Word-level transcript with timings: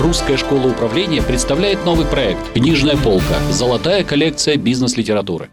Русская 0.00 0.36
школа 0.36 0.68
управления 0.68 1.20
представляет 1.20 1.84
новый 1.84 2.06
проект 2.06 2.52
«Книжная 2.52 2.96
полка. 2.96 3.34
Золотая 3.50 4.04
коллекция 4.04 4.56
бизнес-литературы». 4.56 5.50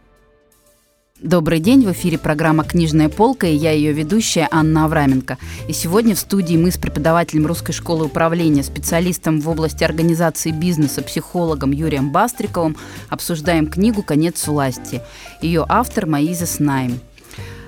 Добрый 1.20 1.60
день, 1.60 1.84
в 1.84 1.92
эфире 1.94 2.20
программа 2.20 2.64
«Книжная 2.64 3.10
полка» 3.10 3.48
и 3.48 3.56
я 3.56 3.72
ее 3.72 3.92
ведущая 3.92 4.48
Анна 4.52 4.86
Авраменко. 4.86 5.40
И 5.68 5.74
сегодня 5.74 6.14
в 6.14 6.20
студии 6.20 6.58
мы 6.58 6.70
с 6.70 6.78
преподавателем 6.78 7.48
Русской 7.48 7.74
школы 7.74 8.06
управления, 8.06 8.62
специалистом 8.62 9.42
в 9.42 9.50
области 9.50 9.84
организации 9.84 10.52
бизнеса, 10.52 11.02
психологом 11.02 11.72
Юрием 11.72 12.12
Бастриковым 12.12 12.78
обсуждаем 13.10 13.66
книгу 13.66 14.04
«Конец 14.04 14.46
власти». 14.46 15.02
Ее 15.42 15.66
автор 15.68 16.06
Маиза 16.06 16.46
Снайм. 16.46 17.00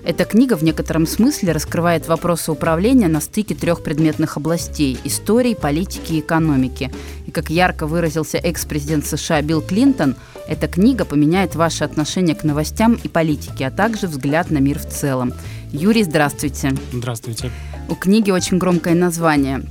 Эта 0.07 0.23
книга 0.23 0.55
в 0.55 0.63
некотором 0.63 1.05
смысле 1.05 1.51
раскрывает 1.51 2.07
вопросы 2.07 2.49
управления 2.53 3.09
на 3.09 3.19
стыке 3.19 3.53
трех 3.55 3.83
предметных 3.83 4.37
областей– 4.37 4.97
истории, 5.03 5.53
политики 5.53 6.13
и 6.13 6.19
экономики. 6.21 6.93
И 7.25 7.31
как 7.31 7.49
ярко 7.49 7.85
выразился 7.87 8.37
экс-президент 8.37 9.05
США 9.05 9.41
Билл 9.41 9.61
Клинтон, 9.61 10.15
эта 10.47 10.69
книга 10.69 11.03
поменяет 11.03 11.55
ваше 11.55 11.83
отношение 11.83 12.37
к 12.37 12.45
новостям 12.45 12.93
и 12.93 13.09
политике, 13.09 13.67
а 13.67 13.69
также 13.69 14.07
взгляд 14.07 14.49
на 14.49 14.59
мир 14.59 14.79
в 14.79 14.87
целом. 14.87 15.33
Юрий, 15.73 16.03
здравствуйте. 16.03 16.71
Здравствуйте. 16.93 17.51
У 17.89 17.95
книги 17.95 18.31
очень 18.31 18.59
громкое 18.59 18.95
название. 18.95 19.61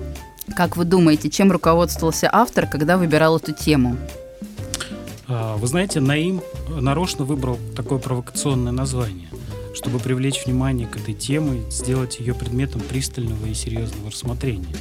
Как 0.55 0.77
вы 0.77 0.85
думаете, 0.85 1.31
чем 1.31 1.51
руководствовался 1.51 2.29
автор, 2.31 2.67
когда 2.67 2.99
выбирал 2.99 3.39
эту 3.39 3.53
тему? 3.53 3.97
А, 5.29 5.57
вы 5.57 5.67
знаете, 5.67 6.01
Наим 6.01 6.43
нарочно 6.69 7.25
выбрал 7.25 7.59
такое 7.75 7.99
провокационное 7.99 8.73
название 8.73 9.26
чтобы 9.77 9.99
привлечь 9.99 10.47
внимание 10.47 10.87
к 10.87 10.97
этой 10.97 11.13
теме, 11.13 11.61
сделать 11.71 12.19
ее 12.19 12.35
предметом 12.35 12.81
пристального 12.81 13.45
и 13.47 13.53
серьезного 13.53 14.11
рассмотрения. 14.11 14.75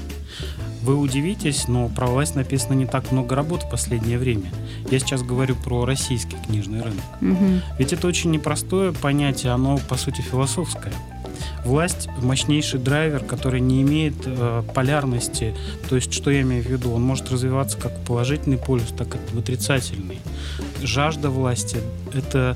Вы 0.81 0.95
удивитесь, 0.95 1.67
но 1.67 1.89
про 1.89 2.07
власть 2.07 2.35
написано 2.35 2.73
не 2.73 2.85
так 2.85 3.11
много 3.11 3.35
работ 3.35 3.63
в 3.63 3.69
последнее 3.69 4.17
время. 4.17 4.49
Я 4.89 4.99
сейчас 4.99 5.21
говорю 5.21 5.55
про 5.55 5.85
российский 5.85 6.37
книжный 6.47 6.81
рынок. 6.81 7.03
Угу. 7.21 7.61
Ведь 7.77 7.91
это 7.91 8.07
очень 8.07 8.31
непростое 8.31 8.93
понятие, 8.93 9.51
оно 9.51 9.77
по 9.89 9.97
сути 9.97 10.21
философское. 10.21 10.93
Власть– 11.65 12.07
мощнейший 12.21 12.79
драйвер, 12.79 13.23
который 13.23 13.59
не 13.59 13.81
имеет 13.81 14.13
э, 14.25 14.63
полярности. 14.73 15.55
То 15.89 15.95
есть, 15.95 16.13
что 16.13 16.29
я 16.29 16.41
имею 16.41 16.63
в 16.63 16.67
виду? 16.67 16.91
Он 16.91 17.01
может 17.01 17.29
развиваться 17.31 17.77
как 17.77 17.91
положительный 18.05 18.57
полюс, 18.57 18.93
так 18.95 19.15
и 19.15 19.17
в 19.35 19.39
отрицательный. 19.39 20.19
Жажда 20.83 21.31
власти– 21.31 21.77
это 22.13 22.55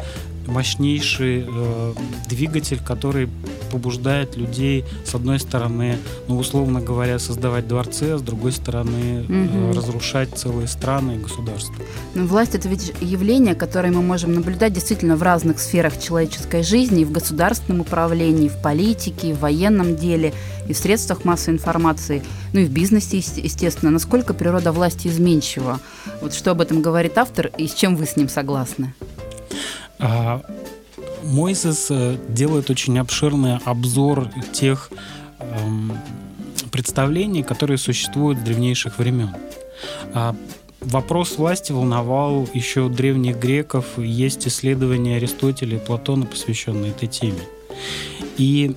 мощнейший 0.49 1.45
э, 1.47 1.93
двигатель, 2.27 2.79
который 2.85 3.29
побуждает 3.71 4.35
людей, 4.35 4.83
с 5.05 5.15
одной 5.15 5.39
стороны, 5.39 5.97
ну, 6.27 6.37
условно 6.37 6.81
говоря, 6.81 7.19
создавать 7.19 7.67
дворцы, 7.67 8.11
а 8.13 8.17
с 8.17 8.21
другой 8.21 8.51
стороны, 8.51 9.23
угу. 9.23 9.33
э, 9.33 9.71
разрушать 9.73 10.29
целые 10.35 10.67
страны 10.67 11.15
и 11.15 11.19
государства. 11.19 11.75
Но 12.15 12.25
власть 12.25 12.55
это 12.55 12.67
ведь 12.67 12.93
явление, 13.01 13.55
которое 13.55 13.91
мы 13.91 14.01
можем 14.01 14.33
наблюдать 14.33 14.73
действительно 14.73 15.15
в 15.15 15.23
разных 15.23 15.59
сферах 15.59 15.99
человеческой 15.99 16.63
жизни, 16.63 17.01
и 17.01 17.05
в 17.05 17.11
государственном 17.11 17.81
управлении, 17.81 18.45
и 18.45 18.49
в 18.49 18.61
политике, 18.61 19.29
и 19.29 19.33
в 19.33 19.39
военном 19.39 19.95
деле, 19.95 20.33
и 20.67 20.73
в 20.73 20.77
средствах 20.77 21.25
массовой 21.25 21.55
информации, 21.55 22.23
ну 22.53 22.61
и 22.61 22.65
в 22.65 22.71
бизнесе, 22.71 23.17
естественно. 23.17 23.91
Насколько 23.91 24.33
природа 24.33 24.71
власти 24.71 25.07
изменчива? 25.07 25.79
Вот 26.21 26.33
что 26.33 26.51
об 26.51 26.61
этом 26.61 26.81
говорит 26.81 27.17
автор, 27.17 27.51
и 27.57 27.67
с 27.67 27.73
чем 27.73 27.95
вы 27.95 28.05
с 28.05 28.15
ним 28.15 28.29
согласны? 28.29 28.93
А, 29.99 30.41
Мойсес 31.23 31.87
э, 31.89 32.17
делает 32.29 32.69
очень 32.69 32.97
обширный 32.97 33.57
обзор 33.65 34.29
тех 34.53 34.89
эм, 35.39 35.91
представлений, 36.71 37.43
которые 37.43 37.77
существуют 37.77 38.39
с 38.39 38.41
древнейших 38.41 38.97
времен. 38.97 39.35
А, 40.13 40.35
вопрос 40.79 41.37
власти 41.37 41.71
волновал 41.71 42.47
еще 42.53 42.89
древних 42.89 43.37
греков. 43.37 43.85
Есть 43.97 44.47
исследования 44.47 45.17
Аристотеля 45.17 45.77
и 45.77 45.79
Платона, 45.79 46.25
посвященные 46.25 46.91
этой 46.91 47.07
теме. 47.07 47.41
И 48.37 48.75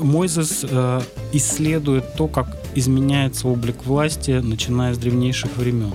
Мойзес 0.00 0.64
э, 0.68 1.00
исследует 1.32 2.14
то, 2.16 2.26
как 2.26 2.63
изменяется 2.74 3.48
облик 3.48 3.84
власти, 3.84 4.40
начиная 4.42 4.94
с 4.94 4.98
древнейших 4.98 5.56
времен. 5.56 5.94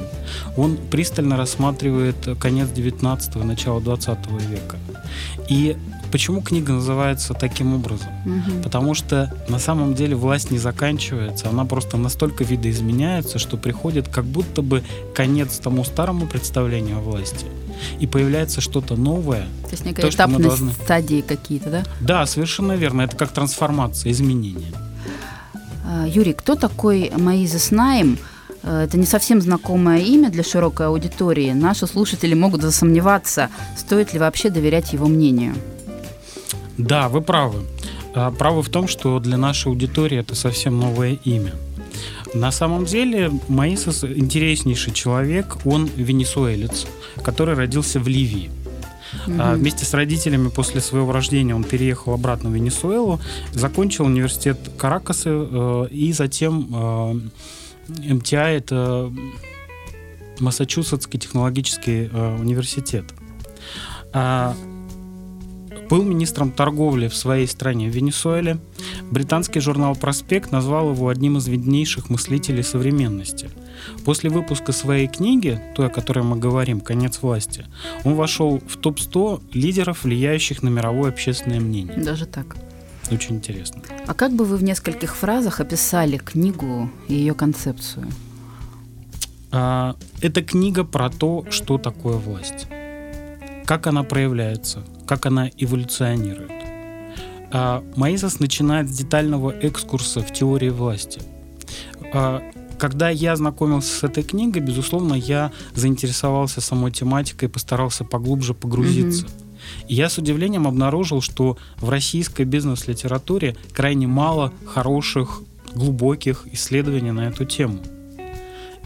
Он 0.58 0.78
пристально 0.78 1.38
рассматривает 1.38 2.16
конец 2.40 2.70
19-го, 2.70 3.44
начало 3.44 3.82
20 3.82 4.18
века. 4.50 4.78
И 5.50 5.76
Почему 6.12 6.42
книга 6.42 6.74
называется 6.74 7.34
таким 7.34 7.76
образом? 7.76 8.10
Угу. 8.26 8.64
Потому 8.64 8.94
что 8.94 9.32
на 9.48 9.60
самом 9.60 9.94
деле 9.94 10.16
власть 10.16 10.50
не 10.50 10.58
заканчивается, 10.58 11.50
она 11.50 11.66
просто 11.66 11.98
настолько 11.98 12.44
видоизменяется, 12.44 13.38
что 13.38 13.58
приходит 13.58 14.08
как 14.08 14.26
будто 14.26 14.62
бы 14.62 14.84
конец 15.14 15.60
тому 15.60 15.84
старому 15.84 16.26
представлению 16.26 16.98
о 16.98 17.02
власти, 17.02 17.46
и 18.00 18.08
появляется 18.08 18.60
что-то 18.60 18.96
новое. 18.96 19.44
То 19.64 19.72
есть 19.72 19.86
некая 19.86 20.02
то, 20.04 20.10
этапность 20.10 20.48
должны... 20.48 20.72
стадии 20.72 21.22
какие-то, 21.22 21.70
да? 21.70 21.84
Да, 22.02 22.26
совершенно 22.26 22.74
верно. 22.74 23.04
Это 23.04 23.16
как 23.16 23.32
трансформация, 23.32 24.12
изменение. 24.12 24.74
А, 25.92 26.06
Юрий, 26.08 26.34
кто 26.34 26.54
такой 26.54 27.12
Маиза 27.18 27.58
Снайм? 27.58 28.20
Э, 28.62 28.84
это 28.84 28.96
не 28.98 29.08
совсем 29.08 29.42
знакомое 29.42 30.02
имя 30.02 30.30
для 30.30 30.44
широкой 30.44 30.86
аудитории. 30.86 31.52
Наши 31.54 31.88
слушатели 31.88 32.36
могут 32.36 32.62
засомневаться, 32.62 33.50
стоит 33.76 34.14
ли 34.14 34.20
вообще 34.20 34.52
доверять 34.52 34.94
его 34.94 35.08
мнению. 35.08 35.56
Да, 36.78 37.10
вы 37.10 37.22
правы. 37.22 37.64
А, 38.14 38.30
правы 38.30 38.62
в 38.62 38.70
том, 38.70 38.88
что 38.88 39.20
для 39.20 39.38
нашей 39.38 39.70
аудитории 39.70 40.20
это 40.20 40.36
совсем 40.36 40.80
новое 40.80 41.18
имя. 41.26 41.54
На 42.36 42.52
самом 42.52 42.86
деле 42.86 43.32
Маисос 43.48 44.04
интереснейший 44.04 44.94
человек, 44.94 45.58
он 45.66 45.90
венесуэлец, 45.96 46.86
который 47.24 47.56
родился 47.56 48.00
в 48.00 48.08
Ливии. 48.08 48.52
Mm-hmm. 49.28 49.56
Вместе 49.56 49.86
с 49.86 49.94
родителями 49.94 50.50
после 50.50 50.82
своего 50.82 51.12
рождения 51.12 51.56
он 51.56 51.64
переехал 51.64 52.14
обратно 52.14 52.50
в 52.50 52.54
Венесуэлу, 52.54 53.20
закончил 53.52 54.06
университет 54.06 54.58
Каракаса 54.78 55.30
э, 55.30 55.88
и 55.92 56.14
затем 56.14 56.70
э, 56.72 58.14
МТА– 58.14 58.50
это 58.50 59.12
Массачусетский 60.40 61.20
технологический 61.20 62.10
э, 62.12 62.38
университет. 62.40 63.06
А 64.14 64.56
был 65.90 66.04
министром 66.04 66.52
торговли 66.52 67.08
в 67.08 67.16
своей 67.16 67.48
стране, 67.48 67.90
в 67.90 67.96
Венесуэле. 67.96 68.60
Британский 69.10 69.60
журнал 69.60 69.96
«Проспект» 69.96 70.52
назвал 70.52 70.92
его 70.92 71.10
одним 71.10 71.38
из 71.38 71.48
виднейших 71.48 72.10
мыслителей 72.10 72.64
современности. 72.64 73.50
После 74.06 74.30
выпуска 74.30 74.72
своей 74.72 75.08
книги, 75.08 75.60
той, 75.76 75.88
о 75.88 75.90
которой 75.90 76.24
мы 76.24 76.38
говорим, 76.38 76.80
«Конец 76.80 77.22
власти», 77.22 77.66
он 78.04 78.16
вошел 78.16 78.60
в 78.60 78.78
топ-100 78.78 79.42
лидеров, 79.54 80.04
влияющих 80.04 80.62
на 80.62 80.70
мировое 80.70 81.10
общественное 81.10 81.60
мнение. 81.60 81.98
Даже 81.98 82.26
так. 82.26 82.56
Очень 83.12 83.38
интересно. 83.38 83.82
А 84.06 84.14
как 84.14 84.34
бы 84.34 84.46
вы 84.46 84.58
в 84.58 84.64
нескольких 84.64 85.16
фразах 85.16 85.60
описали 85.60 86.18
книгу 86.18 86.92
и 87.08 87.16
ее 87.16 87.34
концепцию? 87.34 88.08
А, 89.52 89.96
это 90.22 90.44
книга 90.44 90.84
про 90.84 91.10
то, 91.10 91.46
что 91.50 91.80
такое 91.80 92.18
власть 92.18 92.68
как 93.70 93.86
она 93.86 94.02
проявляется, 94.02 94.84
как 95.06 95.28
она 95.28 95.52
эволюционирует. 95.56 96.50
А 97.52 97.84
Маизас 97.96 98.40
начинает 98.40 98.90
с 98.90 98.98
детального 98.98 99.52
экскурса 99.52 100.22
в 100.22 100.34
теории 100.34 100.70
власти. 100.70 101.22
А, 102.12 102.42
когда 102.80 103.12
я 103.12 103.36
знакомился 103.36 103.94
с 103.96 104.04
этой 104.04 104.24
книгой, 104.24 104.64
безусловно, 104.64 105.14
я 105.14 105.52
заинтересовался 105.76 106.62
самой 106.62 106.92
тематикой, 106.92 107.48
постарался 107.48 108.04
поглубже 108.04 108.56
погрузиться. 108.56 109.28
Mm-hmm. 109.28 109.86
И 109.90 109.94
я 109.94 110.10
с 110.10 110.18
удивлением 110.18 110.66
обнаружил, 110.66 111.22
что 111.22 111.56
в 111.78 111.90
российской 111.90 112.46
бизнес-литературе 112.46 113.56
крайне 113.72 114.08
мало 114.08 114.52
хороших, 114.66 115.44
глубоких 115.76 116.48
исследований 116.52 117.12
на 117.12 117.28
эту 117.28 117.46
тему. 117.46 117.84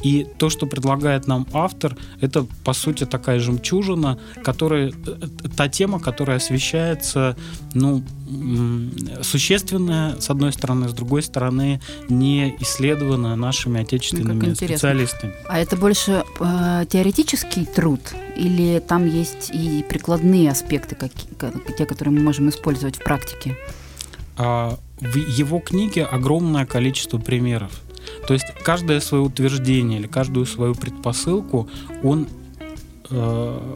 И 0.04 0.28
то, 0.38 0.50
что 0.50 0.66
предлагает 0.66 1.28
нам 1.28 1.48
автор, 1.54 1.96
это, 2.22 2.46
по 2.64 2.74
сути, 2.74 3.06
такая 3.06 3.40
жемчужина, 3.40 4.20
которая, 4.44 4.90
э, 4.90 5.28
та 5.56 5.70
тема, 5.70 6.00
которая 6.00 6.38
освещается, 6.38 7.36
ну, 7.74 8.04
существенная, 9.22 10.20
с 10.20 10.30
одной 10.30 10.52
стороны, 10.54 10.90
с 10.90 10.94
другой 10.94 11.24
стороны, 11.24 11.82
не 12.10 12.56
исследована 12.60 13.36
нашими 13.36 13.82
отечественными 13.82 14.48
ну, 14.48 14.56
специалистами. 14.56 15.34
А 15.48 15.60
это 15.60 15.76
больше 15.78 16.24
э, 16.40 16.86
теоретический 16.90 17.66
труд 17.66 18.02
или 18.36 18.80
там 18.80 19.06
есть 19.06 19.52
и 19.54 19.84
прикладные 19.88 20.52
аспекты, 20.52 20.96
как, 20.96 21.12
те, 21.78 21.86
которые 21.86 22.14
мы 22.14 22.22
можем 22.22 22.50
использовать 22.50 22.98
в 22.98 23.04
практике? 23.04 23.56
А, 24.38 24.78
в 25.00 25.16
его 25.16 25.60
книге 25.60 26.06
огромное 26.06 26.66
количество 26.66 27.18
примеров. 27.18 27.72
То 28.28 28.34
есть 28.34 28.46
каждое 28.64 29.00
свое 29.00 29.24
утверждение 29.24 30.00
или 30.00 30.08
каждую 30.08 30.46
свою 30.46 30.76
предпосылку 30.76 31.70
он 32.04 32.28
э, 33.10 33.76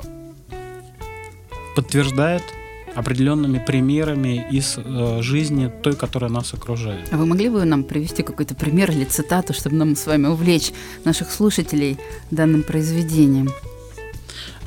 подтверждает 1.76 2.44
определенными 2.96 3.60
примерами 3.60 4.48
из 4.52 4.76
э, 4.78 5.22
жизни 5.22 5.72
той, 5.84 5.96
которая 5.96 6.32
нас 6.32 6.54
окружает. 6.54 7.08
А 7.12 7.18
вы 7.18 7.28
могли 7.28 7.50
бы 7.50 7.64
нам 7.64 7.84
привести 7.84 8.24
какой-то 8.24 8.56
пример 8.56 8.90
или 8.90 9.06
цитату, 9.06 9.54
чтобы 9.54 9.76
нам 9.76 9.96
с 9.96 10.08
вами 10.08 10.28
увлечь 10.28 10.72
наших 11.04 11.32
слушателей 11.32 12.00
данным 12.32 12.64
произведением? 12.64 13.50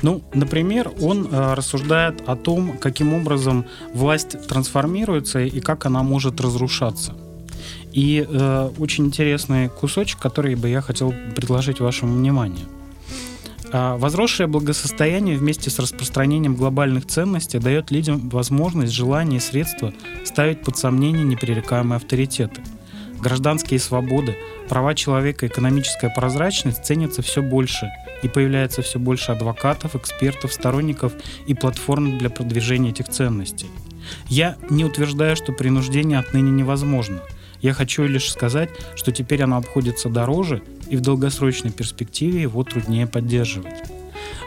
Ну, 0.01 0.21
например, 0.33 0.91
он 1.01 1.27
э, 1.29 1.53
рассуждает 1.53 2.23
о 2.25 2.35
том, 2.35 2.77
каким 2.77 3.13
образом 3.13 3.65
власть 3.93 4.47
трансформируется 4.47 5.39
и 5.39 5.59
как 5.59 5.85
она 5.85 6.01
может 6.01 6.39
разрушаться. 6.39 7.13
И 7.93 8.25
э, 8.27 8.69
очень 8.77 9.07
интересный 9.07 9.69
кусочек, 9.69 10.19
который 10.19 10.55
бы 10.55 10.69
я 10.69 10.81
хотел 10.81 11.13
предложить 11.35 11.79
вашему 11.79 12.15
вниманию. 12.15 12.67
А, 13.73 13.97
возросшее 13.97 14.47
благосостояние 14.47 15.37
вместе 15.37 15.69
с 15.69 15.79
распространением 15.79 16.55
глобальных 16.55 17.05
ценностей 17.05 17.59
дает 17.59 17.91
людям 17.91 18.29
возможность, 18.29 18.91
желание 18.91 19.37
и 19.37 19.41
средства 19.41 19.93
ставить 20.25 20.61
под 20.61 20.77
сомнение 20.77 21.23
непререкаемые 21.23 21.97
авторитеты. 21.97 22.61
Гражданские 23.19 23.79
свободы, 23.79 24.35
права 24.67 24.95
человека, 24.95 25.47
экономическая 25.47 26.09
прозрачность 26.09 26.83
ценятся 26.83 27.21
все 27.21 27.41
больше, 27.41 27.89
и 28.23 28.27
появляется 28.27 28.81
все 28.81 28.99
больше 28.99 29.31
адвокатов, 29.31 29.95
экспертов, 29.95 30.53
сторонников 30.53 31.13
и 31.45 31.53
платформ 31.53 32.17
для 32.17 32.29
продвижения 32.29 32.89
этих 32.89 33.09
ценностей. 33.09 33.67
Я 34.27 34.57
не 34.69 34.83
утверждаю, 34.83 35.35
что 35.35 35.53
принуждение 35.53 36.19
отныне 36.19 36.51
невозможно– 36.51 37.21
я 37.61 37.73
хочу 37.73 38.03
лишь 38.03 38.31
сказать, 38.31 38.69
что 38.95 39.11
теперь 39.11 39.43
оно 39.43 39.57
обходится 39.57 40.09
дороже, 40.09 40.63
и 40.89 40.97
в 40.97 41.01
долгосрочной 41.01 41.71
перспективе 41.71 42.41
его 42.41 42.63
труднее 42.63 43.07
поддерживать. 43.07 43.75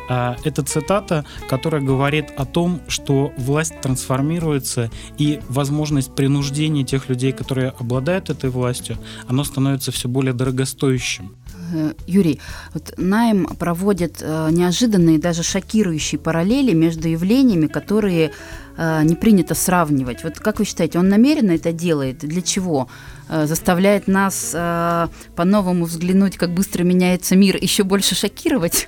А, 0.08 0.36
это 0.44 0.62
цитата, 0.62 1.24
которая 1.48 1.80
говорит 1.80 2.26
о 2.36 2.44
том, 2.44 2.80
что 2.88 3.32
власть 3.36 3.80
трансформируется, 3.80 4.90
и 5.16 5.40
возможность 5.48 6.14
принуждения 6.14 6.84
тех 6.84 7.08
людей, 7.08 7.32
которые 7.32 7.70
обладают 7.70 8.30
этой 8.30 8.50
властью, 8.50 8.98
оно 9.26 9.44
становится 9.44 9.92
все 9.92 10.08
более 10.08 10.34
дорогостоящим. 10.34 11.34
Э, 11.74 11.92
Юрий, 12.06 12.40
вот 12.72 12.94
Найм 12.96 13.46
проводит 13.46 14.18
э, 14.20 14.48
неожиданные, 14.50 15.18
даже 15.18 15.42
шокирующие 15.42 16.20
параллели 16.20 16.72
между 16.72 17.08
явлениями, 17.08 17.66
которые 17.66 18.30
э, 18.76 19.02
не 19.02 19.16
принято 19.16 19.54
сравнивать. 19.54 20.22
Вот 20.22 20.38
как 20.38 20.60
вы 20.60 20.64
считаете, 20.64 20.98
он 20.98 21.08
намеренно 21.08 21.50
это 21.50 21.72
делает? 21.72 22.18
Для 22.18 22.42
чего? 22.42 22.88
Заставляет 23.28 24.06
нас 24.06 24.54
по-новому 25.34 25.86
взглянуть, 25.86 26.36
как 26.36 26.52
быстро 26.52 26.84
меняется 26.84 27.34
мир, 27.36 27.56
еще 27.56 27.82
больше 27.82 28.14
шокировать? 28.14 28.86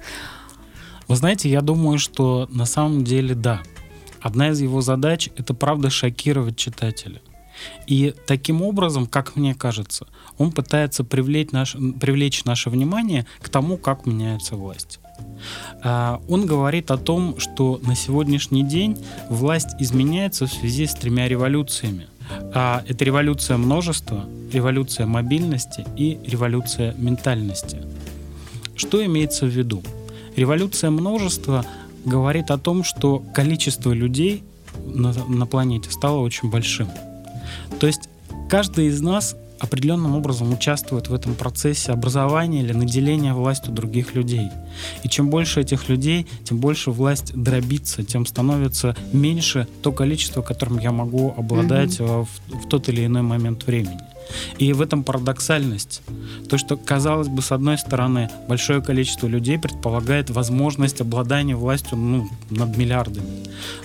Вы 1.09 1.17
знаете, 1.17 1.49
я 1.49 1.63
думаю, 1.63 1.99
что 1.99 2.47
на 2.51 2.67
самом 2.67 3.03
деле 3.03 3.35
да. 3.35 3.63
Одна 4.21 4.51
из 4.51 4.61
его 4.61 4.83
задач— 4.83 5.31
это 5.37 5.55
правда 5.55 5.89
шокировать 5.89 6.57
читателя. 6.57 7.23
И 7.87 8.15
таким 8.27 8.63
образом, 8.63 9.07
как 9.07 9.37
мне 9.37 9.55
кажется, 9.55 10.07
он 10.39 10.53
пытается 10.53 11.05
привлечь, 11.05 11.53
наш, 11.53 11.77
привлечь 12.01 12.45
наше 12.45 12.71
внимание 12.71 13.27
к 13.41 13.49
тому, 13.49 13.77
как 13.77 14.07
меняется 14.07 14.57
власть. 14.57 15.01
А, 15.83 16.21
он 16.29 16.47
говорит 16.47 16.91
о 16.91 16.99
том, 16.99 17.39
что 17.39 17.81
на 17.83 17.95
сегодняшний 17.95 18.63
день 18.63 18.99
власть 19.29 19.71
изменяется 19.79 20.47
в 20.47 20.53
связи 20.53 20.87
с 20.87 20.95
тремя 20.95 21.29
революциями. 21.29 22.09
А, 22.55 22.83
это 22.87 23.05
революция 23.05 23.57
множества, 23.57 24.25
революция 24.53 25.07
мобильности 25.07 25.87
и 25.97 26.19
революция 26.25 26.95
ментальности. 26.95 27.83
Что 28.75 29.05
имеется 29.05 29.47
в 29.47 29.51
виду? 29.51 29.83
Революция 30.37 30.91
множества 30.91 31.65
говорит 32.05 32.51
о 32.51 32.59
том, 32.59 32.85
что 32.85 33.23
количество 33.35 33.93
людей 33.93 34.43
на, 34.85 35.13
на 35.13 35.47
планете 35.47 35.91
стало 35.91 36.19
очень 36.19 36.51
большим. 36.51 36.89
То 37.79 37.87
есть 37.87 38.09
каждый 38.49 38.87
из 38.87 39.01
нас 39.01 39.37
определенным 39.59 40.15
образом 40.15 40.53
участвует 40.53 41.09
в 41.09 41.15
этом 41.15 41.35
процессе 41.35 41.93
образования 41.93 42.61
или 42.61 42.73
наделения 42.73 43.33
властью 43.33 43.73
других 43.73 44.15
людей. 44.15 44.51
И 45.03 45.09
чем 45.09 45.31
больше 45.31 45.61
этих 45.61 45.89
людей, 45.89 46.27
тем 46.45 46.59
больше 46.59 46.91
власть 46.91 47.33
дробится, 47.35 48.03
тем 48.03 48.27
становится 48.27 48.95
меньше 49.13 49.67
то 49.83 49.93
количество, 49.93 50.43
которым 50.43 50.79
я 50.79 50.93
могу 50.93 51.35
обладать 51.37 52.01
mm-hmm. 52.01 52.27
в, 52.49 52.65
в 52.65 52.69
тот 52.69 52.89
или 52.89 53.07
иной 53.07 53.23
момент 53.23 53.67
времени. 53.67 54.01
И 54.59 54.73
в 54.73 54.81
этом 54.81 55.05
парадоксальность. 55.05 56.03
То, 56.49 56.59
что, 56.59 56.77
казалось 56.77 57.29
бы, 57.29 57.43
с 57.43 57.53
одной 57.53 57.79
стороны, 57.79 58.31
большое 58.49 58.83
количество 58.83 59.27
людей 59.27 59.59
предполагает 59.59 60.31
возможность 60.31 61.01
обладания 61.01 61.57
властью 61.57 61.99
ну, 61.99 62.29
над 62.51 62.77
миллиардами. 62.77 63.27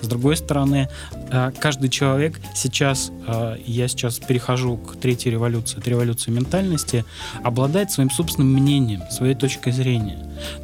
С 0.01 0.07
другой 0.07 0.37
стороны, 0.37 0.89
э, 1.11 1.51
каждый 1.59 1.89
человек 1.89 2.39
сейчас, 2.55 3.11
э, 3.27 3.57
я 3.65 3.87
сейчас 3.87 4.19
перехожу 4.19 4.77
к 4.77 4.95
третьей 4.97 5.31
революции, 5.31 5.77
от 5.77 5.87
революции 5.87 6.31
ментальности, 6.31 7.05
обладает 7.43 7.91
своим 7.91 8.09
собственным 8.09 8.53
мнением, 8.53 9.01
своей 9.09 9.35
точкой 9.35 9.71
зрения. 9.71 10.17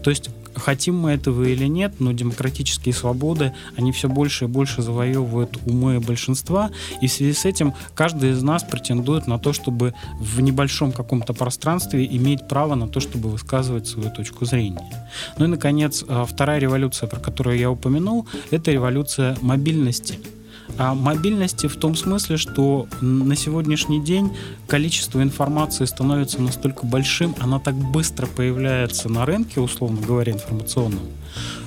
То 0.04 0.10
есть 0.10 0.30
хотим 0.58 1.00
мы 1.00 1.12
этого 1.12 1.44
или 1.44 1.66
нет, 1.66 1.96
но 2.00 2.12
демократические 2.12 2.94
свободы, 2.94 3.54
они 3.76 3.92
все 3.92 4.10
больше 4.10 4.46
и 4.46 4.48
больше 4.48 4.82
завоевывают 4.82 5.58
умы 5.66 6.00
большинства, 6.00 6.72
и 7.02 7.08
в 7.08 7.12
связи 7.12 7.34
с 7.34 7.46
этим 7.46 7.74
каждый 7.96 8.32
из 8.32 8.44
нас 8.44 8.64
претендует 8.64 9.28
на 9.28 9.40
то, 9.40 9.54
чтобы 9.54 9.94
в 10.20 10.42
небольшом 10.42 10.92
каком-то 10.92 11.34
пространстве 11.34 12.06
иметь 12.06 12.48
право 12.48 12.76
на 12.76 12.88
то, 12.88 13.00
чтобы 13.00 13.30
высказывать 13.30 13.88
свою 13.88 14.10
точку 14.10 14.46
зрения. 14.46 15.08
Ну 15.38 15.46
и, 15.46 15.48
наконец, 15.48 16.04
а, 16.08 16.26
вторая 16.26 16.60
революция, 16.60 17.08
про 17.08 17.20
которую 17.20 17.58
я 17.58 17.72
упомянул, 17.72 18.28
это 18.52 18.72
революция 18.72 19.38
мобильности– 19.42 20.20
а 20.78 20.94
мобильности 20.94 21.68
в 21.68 21.76
том 21.76 21.96
смысле, 21.96 22.38
что 22.38 22.88
на 23.02 23.36
сегодняшний 23.36 24.02
день 24.02 24.36
количество 24.68 25.22
информации 25.22 25.86
становится 25.86 26.42
настолько 26.42 26.86
большим, 26.86 27.36
она 27.40 27.60
так 27.60 27.76
быстро 27.76 28.28
появляется 28.28 29.10
на 29.10 29.26
рынке, 29.26 29.60
условно 29.60 30.00
говоря, 30.06 30.34
информационном, 30.34 31.04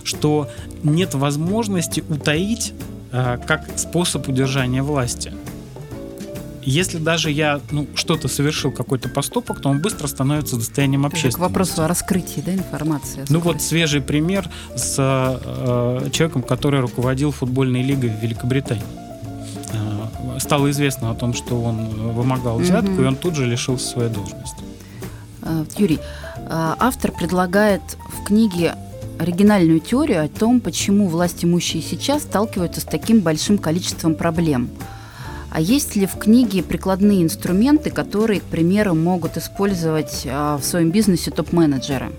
что 0.04 0.48
нет 0.82 1.14
возможности 1.14 2.04
утаить 2.08 2.72
а, 3.12 3.38
как 3.38 3.66
способ 3.76 4.28
удержания 4.28 4.82
власти. 4.82 5.32
Если 6.62 6.98
даже 6.98 7.30
я 7.30 7.60
ну, 7.70 7.86
что-то 7.94 8.28
совершил, 8.28 8.70
какой-то 8.70 9.08
поступок, 9.08 9.60
то 9.60 9.70
он 9.70 9.80
быстро 9.80 10.06
становится 10.06 10.56
достоянием 10.56 11.06
общественности. 11.06 11.38
к 11.38 11.40
вопросу 11.40 11.82
о 11.82 11.88
раскрытии 11.88 12.42
да, 12.44 12.52
информации. 12.52 13.24
Ну 13.28 13.40
вот 13.40 13.62
свежий 13.62 14.02
пример 14.02 14.48
с 14.76 14.96
э, 14.98 16.10
человеком, 16.10 16.42
который 16.42 16.80
руководил 16.80 17.32
футбольной 17.32 17.82
лигой 17.82 18.10
в 18.10 18.22
Великобритании. 18.22 18.84
Э, 19.72 20.38
стало 20.38 20.70
известно 20.70 21.10
о 21.10 21.14
том, 21.14 21.32
что 21.32 21.60
он 21.62 22.12
вымогал 22.12 22.58
взятку, 22.58 22.92
угу. 22.92 23.02
и 23.02 23.04
он 23.06 23.16
тут 23.16 23.36
же 23.36 23.46
лишился 23.46 23.86
своей 23.86 24.10
должности. 24.10 24.62
Э, 25.42 25.64
Юрий, 25.78 25.98
э, 25.98 26.74
автор 26.78 27.10
предлагает 27.12 27.82
в 28.20 28.24
книге 28.24 28.74
оригинальную 29.18 29.80
теорию 29.80 30.24
о 30.24 30.28
том, 30.28 30.60
почему 30.60 31.08
власть 31.08 31.42
имущие 31.42 31.82
сейчас 31.82 32.22
сталкиваются 32.22 32.82
с 32.82 32.84
таким 32.84 33.20
большим 33.20 33.56
количеством 33.56 34.14
проблем– 34.14 34.68
а 35.50 35.60
есть 35.60 35.96
ли 35.96 36.06
в 36.06 36.16
книге 36.16 36.62
прикладные 36.62 37.22
инструменты, 37.22 37.90
которые, 37.90 38.40
к 38.40 38.44
примеру, 38.44 38.94
могут 38.94 39.36
использовать 39.36 40.26
а, 40.26 40.56
в 40.56 40.64
своем 40.64 40.90
бизнесе 40.90 41.30
топ-менеджеры? 41.30 42.10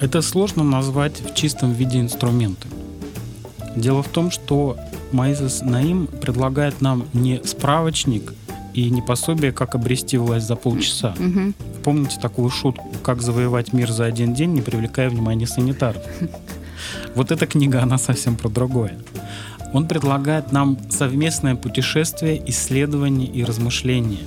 Это 0.00 0.20
сложно 0.20 0.62
назвать 0.62 1.20
в 1.20 1.34
чистом 1.34 1.72
виде 1.72 2.00
инструменты. 2.00 2.68
Дело 3.76 4.02
в 4.02 4.08
том, 4.08 4.30
что 4.30 4.76
Маизес 5.12 5.62
Наим 5.62 6.06
предлагает 6.06 6.80
нам 6.80 7.06
не 7.12 7.40
справочник 7.44 8.34
и 8.74 8.90
не 8.90 9.00
пособие, 9.00 9.52
как 9.52 9.74
обрести 9.74 10.18
власть 10.18 10.46
за 10.46 10.56
полчаса. 10.56 11.14
Угу. 11.18 11.52
Помните 11.84 12.18
такую 12.20 12.50
шутку, 12.50 12.90
как 13.02 13.22
завоевать 13.22 13.72
мир 13.72 13.90
за 13.90 14.04
один 14.04 14.34
день, 14.34 14.52
не 14.52 14.60
привлекая 14.60 15.08
внимания 15.08 15.46
санитаров? 15.46 16.02
Вот 17.14 17.30
эта 17.30 17.46
книга, 17.46 17.82
она 17.82 17.96
совсем 17.96 18.36
про 18.36 18.48
другое. 18.48 18.98
Он 19.72 19.88
предлагает 19.88 20.52
нам 20.52 20.78
совместное 20.90 21.56
путешествие, 21.56 22.42
исследование 22.46 23.26
и 23.26 23.44
размышление. 23.44 24.20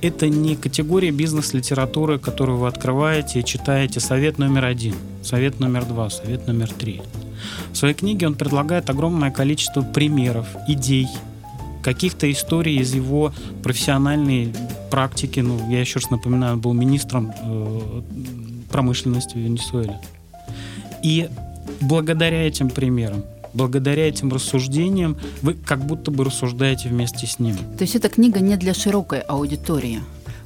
Это 0.00 0.28
не 0.28 0.56
категория 0.56 1.12
бизнес-литературы, 1.12 2.18
которую 2.18 2.58
вы 2.58 2.66
открываете 2.66 3.40
и 3.40 3.44
читаете 3.44 4.00
совет 4.00 4.38
номер 4.38 4.64
один, 4.64 4.94
совет 5.22 5.60
номер 5.60 5.84
два, 5.84 6.10
совет 6.10 6.48
номер 6.48 6.70
три. 6.72 7.00
В 7.72 7.76
своей 7.76 7.94
книге 7.94 8.26
он 8.26 8.34
предлагает 8.34 8.90
огромное 8.90 9.30
количество 9.30 9.82
примеров, 9.82 10.46
идей, 10.66 11.06
каких-то 11.82 12.30
историй 12.30 12.78
из 12.78 12.94
его 12.94 13.32
профессиональной 13.62 14.52
практики. 14.90 15.40
Ну, 15.40 15.70
я 15.70 15.80
еще 15.80 16.00
раз 16.00 16.10
напоминаю, 16.10 16.54
он 16.54 16.60
был 16.60 16.72
министром 16.72 17.32
э, 17.40 18.02
промышленности 18.70 19.34
в 19.34 19.38
Венесуэле. 19.40 19.98
И 21.04 21.28
благодаря 21.80 22.46
этим 22.46 22.70
примерам 22.70 23.24
благодаря 23.54 24.08
этим 24.08 24.32
рассуждениям 24.32 25.16
вы 25.42 25.54
как 25.54 25.84
будто 25.84 26.10
бы 26.10 26.24
рассуждаете 26.24 26.88
вместе 26.88 27.26
с 27.26 27.38
ним. 27.38 27.56
То 27.76 27.82
есть 27.82 27.94
эта 27.94 28.08
книга 28.08 28.40
не 28.40 28.56
для 28.56 28.74
широкой 28.74 29.20
аудитории? 29.20 30.00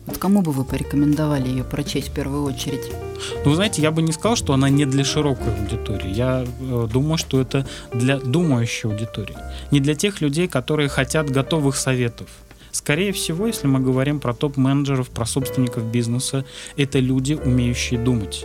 Вот 0.06 0.18
кому 0.18 0.40
бы 0.40 0.52
вы 0.52 0.64
порекомендовали 0.64 1.48
ее 1.48 1.64
прочесть 1.64 2.10
в 2.10 2.12
первую 2.12 2.44
очередь? 2.44 2.92
Ну, 3.44 3.50
вы 3.50 3.56
знаете, 3.56 3.82
я 3.82 3.90
бы 3.90 4.02
не 4.02 4.12
сказал, 4.12 4.36
что 4.36 4.52
она 4.52 4.68
не 4.68 4.86
для 4.86 5.04
широкой 5.04 5.52
аудитории. 5.58 6.14
Я 6.14 6.44
э, 6.46 6.88
думаю, 6.92 7.18
что 7.18 7.40
это 7.40 7.66
для 7.92 8.18
думающей 8.18 8.88
аудитории. 8.88 9.36
Не 9.72 9.80
для 9.80 9.96
тех 9.96 10.20
людей, 10.20 10.46
которые 10.46 10.88
хотят 10.88 11.28
готовых 11.28 11.76
советов. 11.76 12.28
Скорее 12.70 13.12
всего, 13.12 13.46
если 13.46 13.66
мы 13.66 13.80
говорим 13.80 14.20
про 14.20 14.32
топ-менеджеров, 14.32 15.08
про 15.08 15.26
собственников 15.26 15.84
бизнеса, 15.84 16.44
это 16.76 17.00
люди, 17.00 17.32
умеющие 17.32 17.98
думать, 17.98 18.44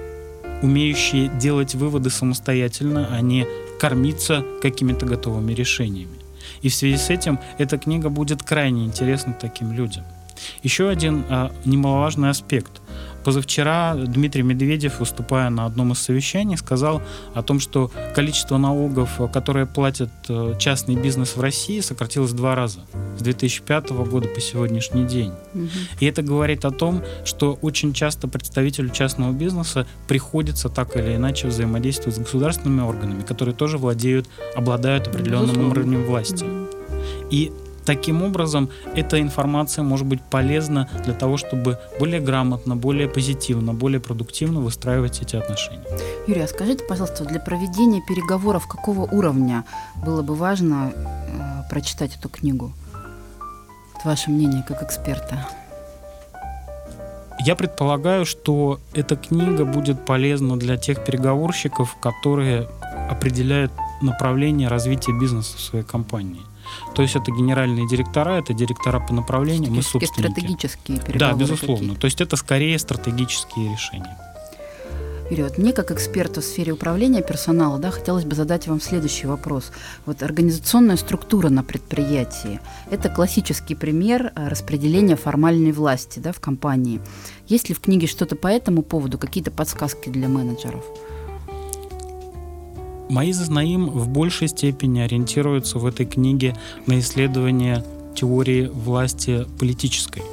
умеющие 0.64 1.28
делать 1.28 1.76
выводы 1.76 2.10
самостоятельно, 2.10 3.10
а 3.12 3.22
не 3.22 3.46
кормиться 3.82 4.46
какими-то 4.62 5.08
готовыми 5.08 5.54
решениями. 5.54 6.20
И 6.62 6.70
в 6.70 6.76
связи 6.76 6.98
с 6.98 7.10
этим 7.10 7.40
эта 7.58 7.80
книга 7.80 8.10
будет 8.10 8.44
крайне 8.44 8.86
интересна 8.86 9.34
таким 9.34 9.74
людям. 9.74 10.04
Еще 10.64 10.90
один 10.90 11.24
а, 11.30 11.52
немаловажный 11.66 12.30
аспект. 12.30 12.82
Позавчера 13.24 13.94
Дмитрий 13.94 14.42
Медведев, 14.42 15.00
выступая 15.00 15.50
на 15.50 15.66
одном 15.66 15.92
из 15.92 16.00
совещаний, 16.00 16.58
сказал 16.58 17.02
о 17.36 17.44
том, 17.44 17.60
что 17.60 17.92
количество 18.16 18.58
налогов, 18.58 19.20
которые 19.32 19.68
платят 19.68 20.10
э, 20.28 20.56
частный 20.58 20.96
бизнес 20.96 21.36
в 21.36 21.42
России, 21.42 21.82
сократилось 21.82 22.32
в 22.32 22.36
два 22.36 22.56
раза 22.56 22.80
с 23.20 23.22
2005 23.22 23.92
года 23.92 24.28
по 24.28 24.42
сегодняшний 24.42 25.06
день. 25.06 25.34
Угу. 25.54 25.68
И 26.00 26.06
это 26.06 26.24
говорит 26.24 26.66
о 26.66 26.72
том, 26.72 27.04
что 27.24 27.60
очень 27.62 27.94
часто 27.94 28.28
представителю 28.28 28.90
частного 28.90 29.32
бизнеса 29.32 29.86
приходится 30.08 30.70
так 30.70 30.98
или 30.98 31.16
иначе 31.16 31.48
взаимодействовать 31.48 32.16
с 32.16 32.20
государственными 32.20 32.82
органами, 32.82 33.22
которые 33.22 33.54
тоже 33.54 33.78
владеют, 33.78 34.28
обладают 34.56 35.08
определенным 35.08 35.50
Безусловно. 35.50 35.72
уровнем 35.72 36.06
власти. 36.06 36.44
Угу. 36.44 36.68
И 37.30 37.52
Таким 37.92 38.24
образом, 38.24 38.70
эта 38.96 39.20
информация 39.20 39.84
может 39.84 40.08
быть 40.08 40.22
полезна 40.22 40.88
для 41.04 41.14
того, 41.14 41.36
чтобы 41.36 41.78
более 42.00 42.22
грамотно, 42.22 42.78
более 42.78 43.10
позитивно, 43.10 43.74
более 43.74 44.00
продуктивно 44.00 44.62
выстраивать 44.62 45.22
эти 45.22 45.36
отношения. 45.36 45.84
Юрий, 46.26 46.44
а 46.44 46.48
скажите, 46.48 46.86
пожалуйста, 46.86 47.26
для 47.26 47.42
проведения 47.42 48.02
переговоров 48.08 48.66
какого 48.66 49.02
уровня 49.02 49.66
было 50.06 50.22
бы 50.22 50.36
важно 50.36 50.94
э, 50.96 51.70
прочитать 51.70 52.16
эту 52.16 52.30
книгу? 52.30 52.72
Ваше 54.06 54.32
мнение 54.32 54.64
как 54.66 54.84
эксперта. 54.84 55.46
Я 57.46 57.58
предполагаю, 57.58 58.26
что 58.26 58.80
эта 58.94 59.18
книга 59.18 59.66
будет 59.66 60.06
полезна 60.06 60.58
для 60.58 60.78
тех 60.78 61.04
переговорщиков, 61.04 61.98
которые 62.00 62.70
определяют 63.10 63.74
направление 64.02 64.70
развития 64.70 65.12
бизнеса 65.12 65.58
в 65.58 65.60
своей 65.60 65.84
компании. 65.84 66.46
То 66.96 67.02
есть 67.02 67.16
это 67.16 67.32
генеральные 67.32 67.88
директора, 67.88 68.40
это 68.40 68.54
директора 68.54 69.00
по 69.00 69.14
направлениям 69.14 69.78
и 69.78 69.82
собственники. 69.82 70.32
стратегические 70.32 71.00
переговоры. 71.00 71.20
Да, 71.20 71.34
безусловно. 71.34 71.88
Какие? 71.90 72.00
То 72.00 72.06
есть 72.06 72.22
это 72.22 72.36
скорее 72.36 72.78
стратегические 72.80 73.72
решения. 73.72 74.18
Юрий, 75.32 75.44
вот 75.44 75.58
мне 75.58 75.72
как 75.72 75.92
эксперту 75.92 76.42
в 76.42 76.44
сфере 76.44 76.74
управления 76.74 77.22
персонала, 77.22 77.80
да, 77.80 77.90
хотелось 77.90 78.26
бы 78.26 78.36
задать 78.36 78.68
вам 78.68 78.82
следующий 78.82 79.28
вопрос. 79.28 79.72
Вот 80.06 80.22
организационная 80.24 80.98
структура 80.98 81.48
на 81.48 81.64
предприятии– 81.64 82.60
это 82.92 83.08
классический 83.08 83.74
пример 83.74 84.34
э, 84.36 84.50
распределения 84.50 85.16
формальной 85.16 85.72
власти 85.72 86.20
да, 86.20 86.34
в 86.34 86.42
компании. 86.42 87.00
Есть 87.48 87.70
ли 87.70 87.76
в 87.76 87.80
книге 87.80 88.08
что-то 88.08 88.36
по 88.36 88.48
этому 88.48 88.82
поводу, 88.82 89.18
какие-то 89.18 89.52
подсказки 89.52 90.10
для 90.10 90.28
менеджеров? 90.28 90.84
Мои 93.12 93.34
Знаим 93.34 93.90
в 93.90 94.08
большей 94.08 94.48
степени 94.48 95.02
ориентируются 95.02 95.80
в 95.80 95.86
этой 95.86 96.06
книге 96.06 96.56
на 96.86 96.98
исследование 97.02 97.84
теории 98.16 98.68
власти 98.68 99.46
политической. 99.60 100.24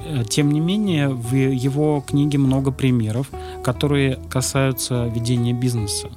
Э, 0.00 0.24
тем 0.26 0.50
не 0.50 0.60
менее, 0.60 1.10
в 1.10 1.34
его 1.34 2.00
книге 2.00 2.38
много 2.38 2.70
примеров, 2.70 3.28
которые 3.62 4.18
касаются 4.30 5.12
ведения 5.14 5.52
бизнеса. 5.52 6.08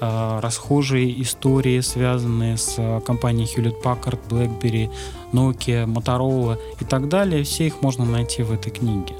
Э, 0.00 0.38
расхожие 0.40 1.20
истории, 1.20 1.80
связанные 1.80 2.56
с 2.56 3.02
компанией 3.04 3.48
Hewlett 3.48 3.82
Packard, 3.82 4.20
BlackBerry, 4.28 4.88
Nokia, 5.32 5.84
Motorola 5.92 6.58
и 6.80 6.84
так 6.84 7.08
далее, 7.08 7.42
все 7.42 7.66
их 7.66 7.82
можно 7.82 8.04
найти 8.04 8.44
в 8.44 8.52
этой 8.52 8.70
книге. 8.70 9.16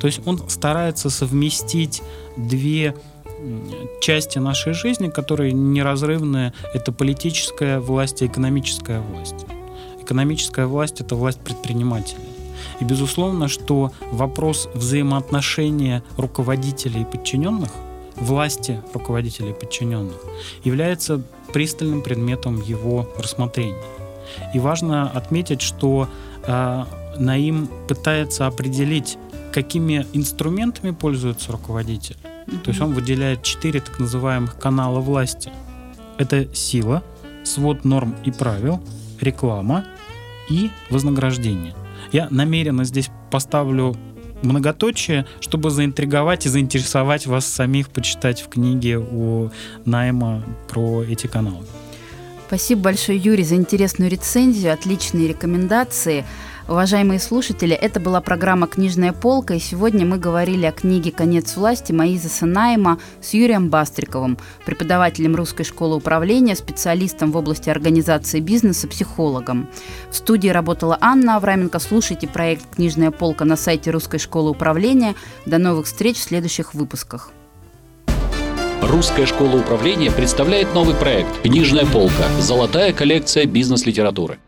То 0.00 0.06
есть 0.06 0.20
он 0.26 0.38
старается 0.48 1.08
совместить 1.08 2.02
две 2.36 2.94
части 4.00 4.38
нашей 4.38 4.72
жизни, 4.72 5.08
которые 5.08 5.52
неразрывные. 5.52 6.52
Это 6.74 6.92
политическая 6.92 7.80
власть 7.80 8.22
и 8.22 8.26
экономическая 8.26 9.00
власть. 9.00 9.46
Экономическая 10.00 10.66
власть– 10.66 11.00
это 11.00 11.14
власть 11.14 11.40
предпринимателей. 11.40 12.28
И 12.80 12.84
безусловно, 12.84 13.48
что 13.48 13.92
вопрос 14.12 14.68
взаимоотношения 14.74 16.02
руководителей 16.16 17.02
и 17.02 17.04
подчиненных, 17.04 17.70
власти 18.16 18.80
руководителей 18.94 19.50
и 19.50 19.54
подчиненных, 19.54 20.16
является 20.64 21.22
пристальным 21.52 22.02
предметом 22.02 22.60
его 22.60 23.08
рассмотрения. 23.18 23.82
И 24.54 24.58
важно 24.58 25.10
отметить, 25.10 25.62
что 25.62 26.08
э, 26.46 26.84
Наим 27.18 27.68
пытается 27.88 28.46
определить, 28.46 29.18
какими 29.52 30.06
инструментами 30.12 30.92
пользуется 30.92 31.52
руководитель, 31.52 32.16
то 32.56 32.70
есть 32.70 32.80
он 32.80 32.94
выделяет 32.94 33.42
четыре 33.42 33.80
так 33.80 33.98
называемых 33.98 34.58
канала 34.58 35.00
власти. 35.00 35.52
Это 36.16 36.52
сила, 36.54 37.02
свод 37.44 37.84
норм 37.84 38.16
и 38.24 38.30
правил, 38.30 38.82
реклама 39.20 39.84
и 40.48 40.70
вознаграждение. 40.90 41.74
Я 42.12 42.28
намеренно 42.30 42.84
здесь 42.84 43.10
поставлю 43.30 43.96
многоточие, 44.42 45.26
чтобы 45.40 45.70
заинтриговать 45.70 46.46
и 46.46 46.48
заинтересовать 46.48 47.26
вас 47.26 47.46
самих 47.46 47.90
почитать 47.90 48.40
в 48.40 48.48
книге 48.48 48.98
у 48.98 49.50
Найма 49.84 50.44
про 50.68 51.02
эти 51.02 51.26
каналы. 51.26 51.66
Спасибо 52.46 52.82
большое, 52.82 53.18
Юрий, 53.18 53.44
за 53.44 53.56
интересную 53.56 54.10
рецензию, 54.10 54.72
отличные 54.72 55.28
рекомендации. 55.28 56.24
Уважаемые 56.68 57.18
слушатели, 57.18 57.74
это 57.74 57.98
была 57.98 58.20
программа 58.20 58.66
«Книжная 58.66 59.14
полка», 59.14 59.54
и 59.54 59.58
сегодня 59.58 60.04
мы 60.04 60.18
говорили 60.18 60.66
о 60.66 60.72
книге 60.72 61.10
«Конец 61.10 61.56
власти» 61.56 61.92
Маиза 61.92 62.28
Санаема 62.28 62.98
с 63.22 63.32
Юрием 63.32 63.70
Бастриковым, 63.70 64.36
преподавателем 64.66 65.34
Русской 65.34 65.64
школы 65.64 65.96
управления, 65.96 66.54
специалистом 66.54 67.32
в 67.32 67.38
области 67.38 67.70
организации 67.70 68.40
бизнеса, 68.40 68.86
психологом. 68.86 69.66
В 70.10 70.16
студии 70.16 70.48
работала 70.50 70.98
Анна 71.00 71.36
Авраменко. 71.36 71.78
Слушайте 71.78 72.28
проект 72.28 72.76
«Книжная 72.76 73.12
полка» 73.12 73.46
на 73.46 73.56
сайте 73.56 73.90
Русской 73.90 74.18
школы 74.18 74.50
управления. 74.50 75.14
До 75.46 75.56
новых 75.56 75.86
встреч 75.86 76.18
в 76.18 76.22
следующих 76.22 76.74
выпусках. 76.74 77.30
Русская 78.82 79.24
школа 79.24 79.56
управления 79.56 80.10
представляет 80.10 80.74
новый 80.74 80.94
проект 80.94 81.30
«Книжная 81.40 81.86
полка. 81.86 82.24
Золотая 82.40 82.92
коллекция 82.92 83.46
бизнес-литературы». 83.46 84.38